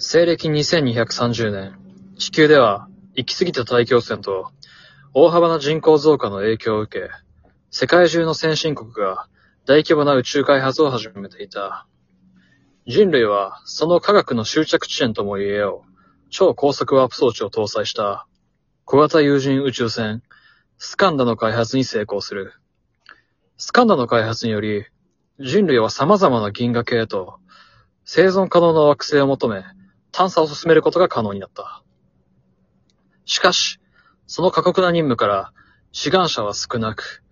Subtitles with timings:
[0.00, 1.76] 西暦2230年、
[2.16, 4.52] 地球では行き過ぎた大気汚染と
[5.12, 7.10] 大幅な人口増加の影響を受け、
[7.72, 9.26] 世界中の先進国が
[9.66, 11.88] 大規模な宇宙開発を始めていた。
[12.86, 15.92] 人類はその科学の終着地点とも言えよう、
[16.30, 18.28] 超高速ワープ装置を搭載した
[18.84, 20.22] 小型有人宇宙船
[20.78, 22.52] スカンダの開発に成功する。
[23.56, 24.86] スカンダの開発により、
[25.40, 27.40] 人類は様々な銀河系と
[28.04, 29.64] 生存可能な惑星を求め、
[30.12, 31.82] 探査を進めることが可能になった。
[33.24, 33.78] しかし、
[34.26, 35.52] その過酷な任務から
[35.92, 37.22] 志願者は少なく、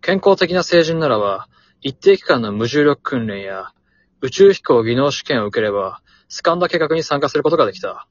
[0.00, 1.48] 健康的な成人ならば、
[1.80, 3.72] 一定期間の無重力訓練や
[4.20, 8.08] 宇宙飛行技能試験を受ければ、スカンダ計画に参加することができた。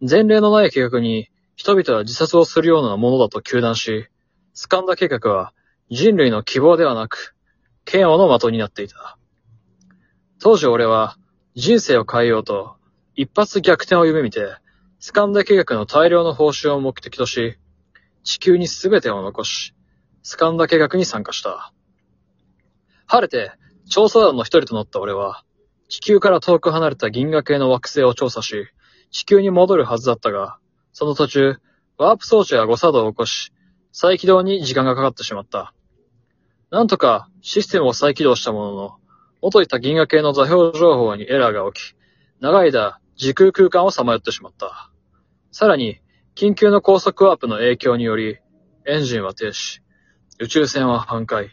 [0.00, 4.08] 前例のない計画に人々は自殺をするようなものだと糾弾し、
[4.54, 5.52] スカンダ計画は
[5.90, 7.34] 人類の希望ではなく、
[7.90, 9.18] 嫌悪の的になっていた。
[10.40, 11.16] 当時俺は
[11.54, 12.77] 人生を変えようと
[13.18, 14.46] 一発逆転を夢見て、
[15.00, 17.58] スカンダ計画の大量の報酬を目的とし、
[18.22, 19.74] 地球に全てを残し、
[20.22, 21.72] スカンダ計画に参加した。
[23.06, 23.50] 晴れて
[23.88, 25.42] 調査団の一人となった俺は、
[25.88, 28.68] 地球から遠く離れた銀河系の惑星を調査し、
[29.10, 30.58] 地球に戻るはずだったが、
[30.92, 31.56] その途中、
[31.96, 33.52] ワープ装置が誤作動を起こし、
[33.90, 35.74] 再起動に時間がかかってしまった。
[36.70, 38.96] なんとかシステムを再起動したものの、
[39.42, 41.94] 元いた銀河系の座標情報にエラーが起き、
[42.40, 44.90] 長い間時空空間をさまよってしまった。
[45.50, 46.00] さらに、
[46.36, 48.38] 緊急の高速ワープの影響により、
[48.86, 49.80] エンジンは停止、
[50.38, 51.48] 宇宙船は半壊。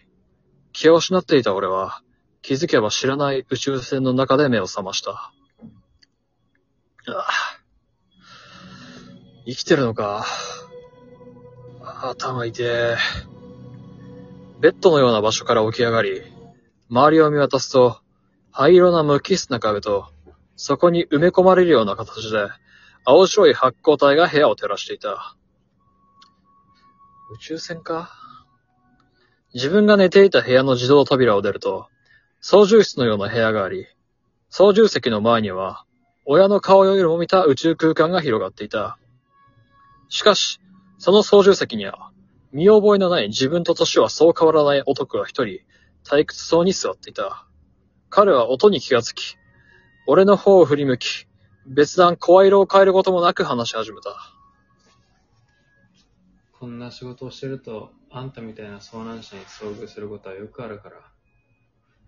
[0.74, 2.04] 気を失っていた俺は、
[2.44, 5.12] 気づけば知らない宇宙船の中で目を覚ました。
[5.12, 5.34] あ
[7.08, 7.28] あ
[9.48, 10.24] 生きてるのか。
[11.82, 12.98] あ頭痛え。
[14.60, 16.22] ベッドのような場所から起き上がり、
[16.92, 18.02] 周りを見渡すと、
[18.52, 20.08] 灰色な無機質な壁と、
[20.56, 22.48] そこに埋め込まれるような形で、
[23.03, 25.36] 青白い発光体が部屋を照らしていた。
[27.34, 28.12] 宇宙船か？
[29.53, 31.88] 自分が寝ていた部屋の自動扉を出ると、
[32.41, 33.88] 操縦室のような部屋があり、
[34.50, 35.85] 操縦席の前には、
[36.25, 38.97] 親の顔よりも見た宇宙空間が広がっていた。
[40.09, 40.59] しかし、
[40.97, 42.12] その操縦席には、
[42.51, 45.59] 見覚えのない自分と年はそう変わらない男が一人、
[46.03, 47.47] 退屈そうに座っていた。
[48.09, 49.38] 彼は音に気がつき、
[50.08, 51.28] 俺の方を振り向き、
[51.66, 54.16] 別段声色を変えることもなく話し始めた。
[56.60, 60.98] こんな仕事をしてると、あんたみたいな遭難者に遭遇することはよくあるから、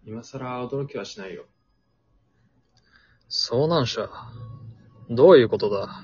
[0.05, 1.45] 今更驚きはしないよ。
[3.29, 4.09] 遭難者？
[5.09, 6.03] どういうことだ？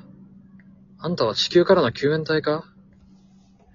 [1.00, 2.66] あんたは地球からの救援隊か？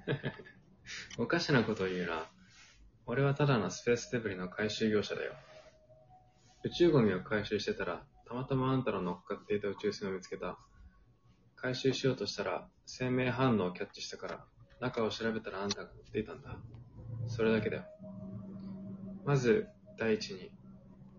[1.18, 2.26] おかしなことを言うな。
[3.06, 5.32] 俺はただのスペースデブリの回収業者だよ。
[6.68, 10.58] 宇宙ゴミを回収してたら、たまたまあんたの乗っかっていた宇宙船を見つけた。
[11.56, 14.44] 回収しようとしたら、生命反応をキャッチしたから、
[14.78, 16.58] 中を調べたらあんたが乗っていたんだ。
[17.26, 17.84] それだけだよ。
[19.24, 20.50] まず、第一に、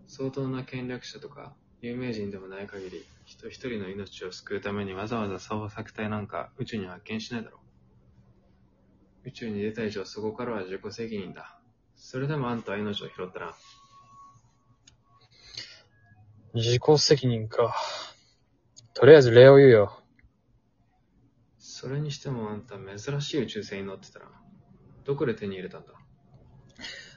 [0.05, 7.57] 相当な権力者とか、有名人でもない限り、人一人の命を救うためにわざわざ捜索隊なんか宇宙に派遣しないだろ
[9.25, 9.29] う。
[9.29, 11.59] 宇宙に出た以上そこからは自己責任だ。
[11.95, 13.55] それでもあんたは命を拾ったな。
[16.53, 17.75] 自己責任か。
[18.93, 20.01] とりあえず礼を言うよ。
[21.57, 24.25] それにしてもあんた珍しい宇宙船に乗ってたな。
[25.05, 25.93] どこで手に入れたんだ？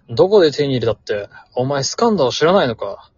[0.08, 3.10] どこで手に入れたって、お前スカンダを知らないのか？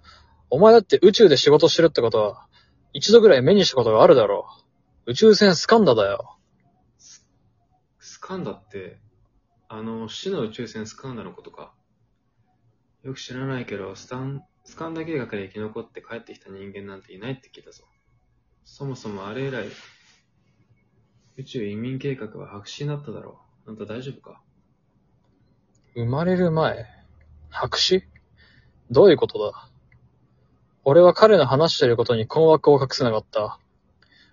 [0.50, 2.46] お前だって宇宙で仕事してるってことは、
[2.92, 4.46] 一度ぐらい目にしたことがあるだろ
[5.06, 5.10] う。
[5.10, 6.38] 宇宙船スカンダだよ。
[7.98, 8.98] スカンダって、
[9.68, 11.74] あの、死の宇宙船スカンダのことか？
[13.02, 17.84] よく知らないけど、スタン、スカンダ計画で生き残って帰ってきた人間なんていないって聞いたぞ。
[18.64, 19.66] そもそもあれ以来、
[21.36, 23.70] 宇宙移民計画は白紙になっただろう。
[23.70, 24.40] あんた大丈夫か？
[25.94, 26.86] 生まれる前
[27.50, 28.02] 白紙？
[28.90, 29.68] どういうことだ？
[30.82, 33.58] 俺は彼の話していることに困惑を隠せなかった。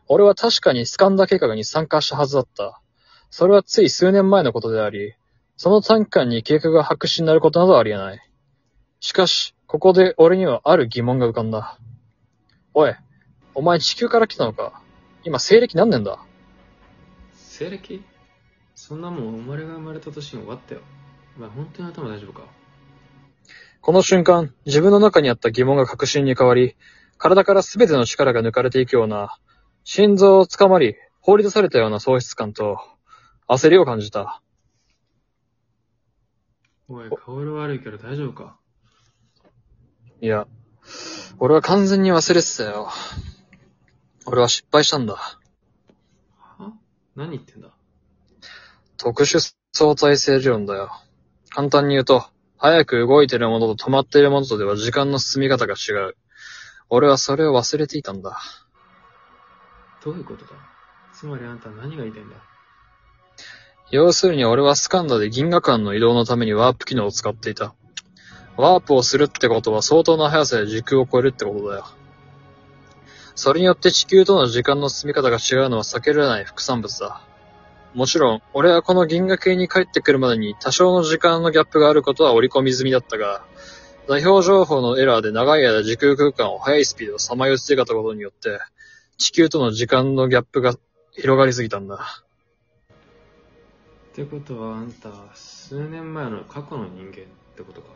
[0.08, 2.82] 俺は確かにスカンダ計画に参加したはずだった。
[3.30, 5.14] それはつい数年前のことであり、
[5.56, 8.20] その短期間に計画が白紙になることなどありえない。
[9.00, 11.80] しかし、ここで俺にはある疑問が浮かんだ。
[12.74, 12.94] おい、
[13.56, 14.82] お前地球から来たのか？
[15.24, 16.20] 今西暦何年だ？
[17.34, 18.04] 西暦？
[18.76, 20.82] そんなもん生まれが生まれた年に終わったよ。
[21.38, 22.42] お前本当に頭大丈夫か？
[23.80, 26.76] この瞬間、自分の中にあった疑問が確信に変わり、
[27.18, 29.38] 体から全ての力が抜かれていくような、
[29.86, 32.78] 心臓をつかまり、放り出されたような喪失感と、
[33.48, 34.42] 焦りを感じた。
[36.90, 38.58] おい、顔色悪いけど大丈夫か？
[40.24, 40.46] いや、
[41.40, 42.90] 俺は完全に忘れてたよ。
[44.28, 45.16] 俺は失敗したんだ。
[45.16, 46.74] は？
[47.16, 47.70] 何言ってんだ？
[48.98, 49.40] 特殊
[49.74, 50.92] 相対性理論だよ。
[51.50, 52.24] 簡単に言うと、
[52.60, 56.16] 早く動いてるものと止まっているものとでは時間の進み方が違う。
[56.90, 58.40] 俺はそれを忘れていたんだ。
[60.06, 60.52] どういうことだ？
[61.16, 62.36] つまりあんたは何が言いたいんだ？
[63.90, 67.74] 要するに俺はスカンダで銀河間の移動のためにワープ機能を使っていた。
[68.58, 71.86] ワープをするってことは相当な速さで時空を超えるってことだよ。
[73.36, 77.22] それによって地球との時間の進み方が違うのは避けられない副産物だ。
[77.94, 83.44] もちろん、俺はこの銀河系に帰ってくるまでに多少の時間のギャップがあることは織り込み済みだったが、
[84.08, 88.60] 座標情報のエラーで長い間時空空間を速いスピードでさまよい続けたことによって、
[89.18, 90.76] 地球との時間のギャップが
[91.12, 92.24] 広がりすぎたんだ。
[94.12, 97.14] ってことはあんた数年前の過去の人間っ
[97.56, 97.88] てことか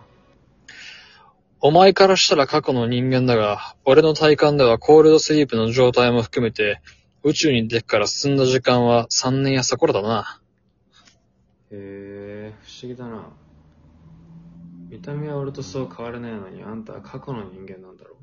[1.62, 6.81] お前からしたら過去の人間だが、俺の体感ではコールドスリープの状態も含めて、
[7.24, 10.42] 宇宙に出てから進んだ時間は3年やそこらだな。
[11.72, 13.30] へえ、不思議だな。
[14.90, 18.18] 見た目は俺とそう変わらないのにあんたは過去の人間なんだろ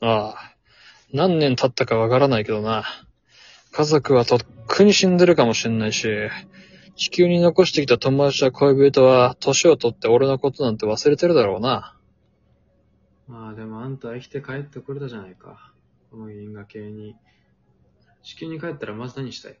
[0.00, 0.54] ああ。
[1.12, 2.84] 何年経ったかわからないけどな。
[3.70, 6.08] 家族はとっくに死んでるかもしんないし、
[6.96, 11.96] 地球に残してきた友達や恋人は、年を取って俺のことなんて忘れてるだろうな。
[13.26, 15.72] まあでもあんたは生きて帰ってこれたじゃないか。
[16.10, 17.16] この銀河系に。
[18.22, 19.58] 地球に帰ったらまず何したい？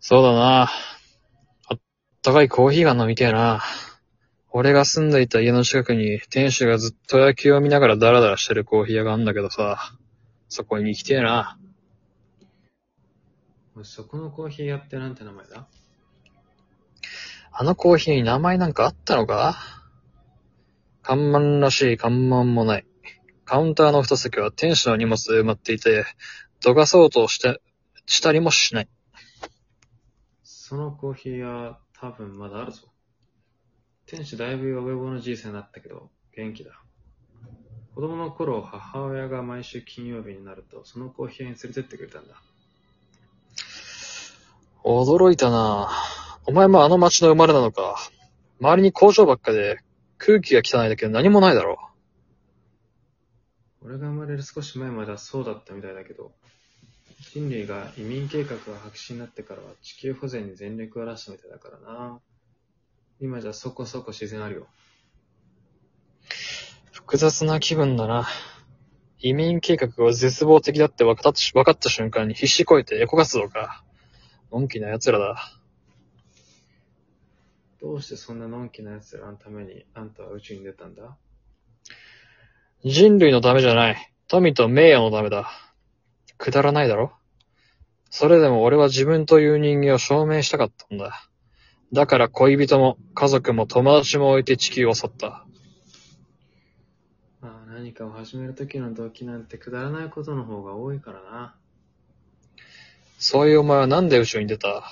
[0.00, 0.70] そうだな。
[1.68, 1.78] あっ
[2.22, 3.62] たかいコーヒーが飲みてえな。
[4.50, 9.92] 俺が住んでいた家の近くに店主がずっと野球を見ながらダラダラしてるコーヒー屋があんだけどさ、
[10.48, 11.58] そこに行きてえな。
[13.82, 15.66] そこのコーヒー屋ってなんて名前だ？
[17.50, 19.56] あのコーヒーに名前なんかあったのか？
[21.02, 22.86] 看板らしい看板もない。
[23.44, 26.06] カウンターの二席は店主の荷物で埋まっていて、
[26.62, 27.60] どかそうとして、
[28.06, 28.88] したりもしない。
[30.42, 32.88] そのコーヒー屋多分まだあるぞ。
[34.06, 36.70] 店主だいぶヨボヨボのじいさんになったけど、元気だ。
[37.94, 42.34] 子供の頃、母親が毎週金曜日になると、そのコーヒー屋に連れてってくれたんだ。
[44.84, 45.90] 驚いたな
[46.46, 47.96] お前もあの町の生まれなのか。
[48.60, 49.78] 周りに工場ばっかで、
[50.18, 51.90] 空気が汚いだけど何もないだろ
[53.82, 56.32] 俺が生まれる少し前まではそうだったみたいだけど、
[57.32, 62.20] 人類が移民計画が白紙になってからは地球保全に全力を出したみたいだからな。
[63.20, 64.66] 今じゃそこそこ自然あるよ。
[66.92, 68.28] 複雑な気分だな。
[69.18, 73.82] 移民計画が絶望的だって分かった分かった瞬間に必死こいてエコ活動か。
[74.54, 75.36] のんきな奴らだ。
[77.80, 81.16] どうしてそんなのんきな奴らのためにあんたは宇宙に出たんだ？
[82.84, 83.96] 人類のためじゃない。
[84.28, 85.50] 富と名誉のためだ。
[86.38, 87.10] くだらないだろ？
[88.10, 91.28] それでも俺は自分という人間を証明したかったんだ。
[91.92, 95.44] だから恋人も家族も友達も置いて地球を去った。
[97.40, 101.56] まあ何かを始める時の動機なんてくだらないことの方が多いからな。
[103.26, 104.84] そういうお前はなんで宇宙に出た？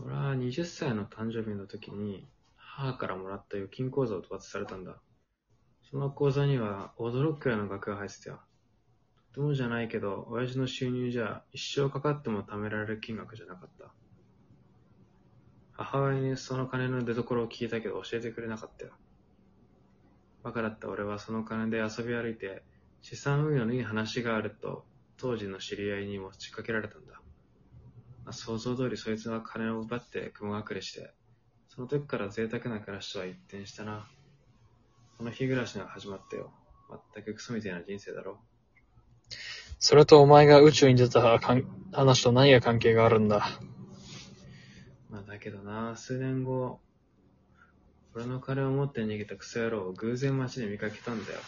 [0.00, 2.26] 俺は20歳の誕生日の時に
[2.56, 4.96] 母からもらった預金口座を渡されたんだ。
[5.88, 8.40] その口座には驚くくらいの額が入ってたよ。
[9.32, 13.84] とてもじゃないけど、親父の収入じゃ一生かかっても貯められる金額じゃなかった。
[15.74, 18.90] 母親にその金の出所を聞いたけど教えてくれなかったよ。
[20.42, 22.64] バカだった俺はその金で遊び歩いて
[23.02, 24.84] 資産運用のいい話があると
[25.18, 27.20] 当時の知り合いにも仕掛けられたんだ。
[28.24, 31.12] まあ、想像通りそいつは金を奪って雲隠れして、
[31.68, 34.08] その時から贅沢な暮らしとは一転したな。
[35.16, 36.52] この日暮らしが始まったよ。
[37.14, 38.38] 全くクソみたいな人生だろ。
[39.78, 41.38] それとお前が宇宙に出た
[41.92, 43.60] 話と何が関係があるんだ？
[45.10, 46.80] まあだけどな、数年後、
[48.14, 51.40] 俺の金を持って逃げたクソ野郎を偶然街で見かけたんだよ。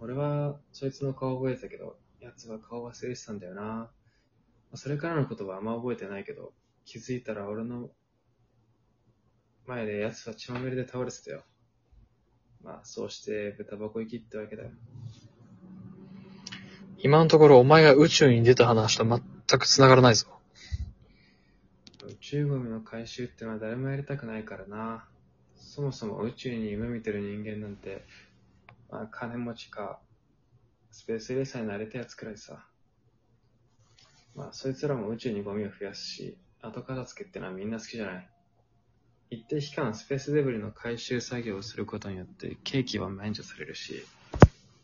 [0.00, 3.62] 俺はそいつの顔を覚えてたけど、奴は顔忘れてたんだよな。
[3.62, 3.88] ま
[4.72, 6.52] あそれからのことはあんま覚えてないけど、
[6.84, 7.90] 気づいたら俺の
[9.66, 11.42] 前で奴は血まみれで倒れてたよ。
[12.62, 14.70] まあそうして豚箱行きってわけだよ。
[16.98, 19.20] 今のところお前が宇宙に出た話と全
[19.58, 20.26] く繋がらないぞ。
[22.06, 25.04] 宇宙ゴミの回収ってのは誰もやりたくないからな。
[25.56, 28.04] そもそも宇宙に夢見てる人間なんて、
[28.90, 30.00] まあ金持ちか、
[30.90, 32.66] スペースレーサーになれたやつくらいさ。
[34.34, 38.30] まあそいつらも宇宙にゴミを増やすし、後片付けってのはみんな好きじゃない。
[39.30, 44.04] 一定期間スペースデブリの回収作業をすることによって、景気は免除されるし、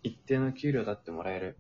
[0.03, 1.59] 一定の給料だってもらえる。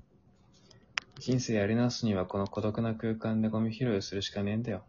[1.18, 4.84] 人生やり直すにはこの孤独な空間でゴミ拾いをするしかねえんだよ。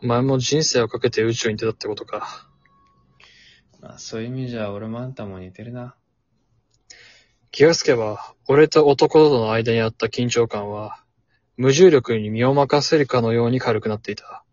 [0.00, 2.45] お前も人生をかけて宇宙に出たってことか。
[3.80, 5.94] まあそういう意味じゃ俺もあんたも似てるな。
[7.50, 11.02] 気がつけば、俺と男との間にあった緊張感は、
[11.56, 14.44] 無重力に身を任せるかのように軽くなっていた。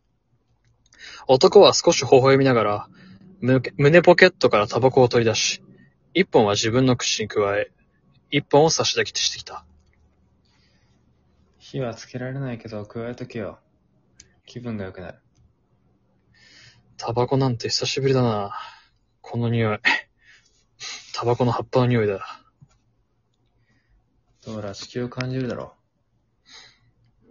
[1.27, 2.88] 男は少し微笑みながら、
[3.42, 5.62] む胸ポケットからタバコを取り出し、
[6.13, 7.72] 一本は自分の口に加え、
[8.32, 9.65] 一本を差し出してきた。
[11.60, 13.60] 火はつけられないけど加えとけよ。
[14.46, 15.20] 気分が良くなる。
[16.98, 18.53] タバコなんて久しぶりだな。
[19.24, 19.80] この匂い。
[21.15, 22.42] タバコの葉っぱの匂いだ。
[24.46, 25.74] どうら地球を感じるだろ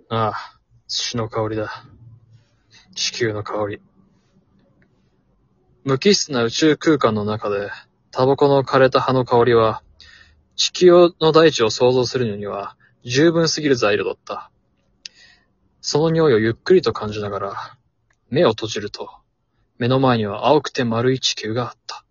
[0.08, 1.84] ああ、土の香りだ。
[2.96, 3.82] 地球の香り。
[5.84, 7.70] 無機質な宇宙空間の中で、
[8.10, 9.82] タバコの枯れた葉の香りは、
[10.56, 14.50] 地球の大地を想像するのには十分すぎる材料だった。
[15.82, 17.78] その匂いをゆっくりと感じながら、
[18.30, 19.21] 目を閉じると、
[19.82, 22.04] 目の前には青くて丸い地球があった。